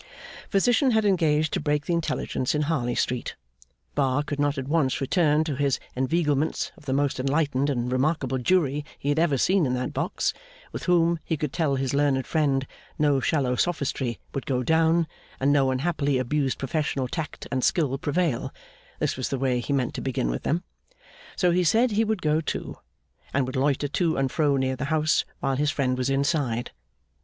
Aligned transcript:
Physician 0.49 0.89
had 0.89 1.05
engaged 1.05 1.53
to 1.53 1.59
break 1.59 1.85
the 1.85 1.93
intelligence 1.93 2.55
in 2.55 2.63
Harley 2.63 2.95
Street. 2.95 3.35
Bar 3.93 4.23
could 4.23 4.39
not 4.39 4.57
at 4.57 4.67
once 4.67 4.99
return 4.99 5.43
to 5.43 5.55
his 5.55 5.79
inveiglements 5.95 6.71
of 6.75 6.85
the 6.87 6.93
most 6.93 7.19
enlightened 7.19 7.69
and 7.69 7.91
remarkable 7.91 8.39
jury 8.39 8.83
he 8.97 9.09
had 9.09 9.19
ever 9.19 9.37
seen 9.37 9.63
in 9.63 9.75
that 9.75 9.93
box, 9.93 10.33
with 10.71 10.85
whom, 10.85 11.19
he 11.23 11.37
could 11.37 11.53
tell 11.53 11.75
his 11.75 11.93
learned 11.93 12.25
friend, 12.25 12.65
no 12.97 13.19
shallow 13.19 13.53
sophistry 13.55 14.17
would 14.33 14.47
go 14.47 14.63
down, 14.63 15.05
and 15.39 15.53
no 15.53 15.69
unhappily 15.69 16.17
abused 16.17 16.57
professional 16.57 17.07
tact 17.07 17.45
and 17.51 17.63
skill 17.63 17.95
prevail 17.99 18.51
(this 18.97 19.15
was 19.15 19.29
the 19.29 19.37
way 19.37 19.59
he 19.59 19.71
meant 19.71 19.93
to 19.93 20.01
begin 20.01 20.31
with 20.31 20.41
them); 20.41 20.63
so 21.35 21.51
he 21.51 21.63
said 21.63 21.91
he 21.91 22.03
would 22.03 22.23
go 22.23 22.41
too, 22.41 22.75
and 23.35 23.45
would 23.45 23.55
loiter 23.55 23.87
to 23.87 24.17
and 24.17 24.31
fro 24.31 24.57
near 24.57 24.75
the 24.75 24.85
house 24.85 25.25
while 25.41 25.57
his 25.57 25.69
friend 25.69 25.95
was 25.95 26.09
inside. 26.09 26.71